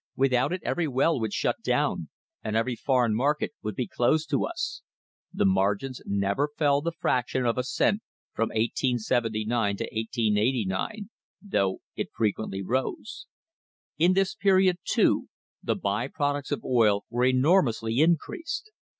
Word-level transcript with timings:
Without 0.15 0.51
it 0.51 0.63
every 0.63 0.87
well 0.87 1.19
would 1.19 1.31
shut 1.31 1.61
down, 1.61 2.09
and 2.43 2.55
every 2.55 2.75
foreign 2.75 3.13
market 3.13 3.51
would 3.61 3.75
be 3.75 3.85
closed 3.85 4.31
to 4.31 4.45
us" 4.45 4.81
the 5.31 5.45
mar 5.45 5.75
gins 5.75 6.01
never 6.07 6.49
fell 6.57 6.81
the 6.81 6.91
fraction 6.91 7.45
of 7.45 7.55
a 7.55 7.63
cent 7.63 8.01
from 8.33 8.49
1879 8.49 9.77
to 9.77 9.83
1889, 9.83 11.11
though 11.39 11.81
it 11.95 12.09
frequently 12.15 12.63
rose. 12.63 13.27
In 13.99 14.13
this 14.13 14.33
period, 14.33 14.79
too, 14.85 15.27
the 15.61 15.75
by 15.75 16.07
products 16.07 16.51
of 16.51 16.65
oil 16.65 17.05
were 17.11 17.25
enormously 17.25 17.99
increased. 17.99 18.71